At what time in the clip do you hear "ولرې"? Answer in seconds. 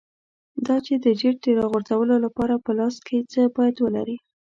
3.79-4.17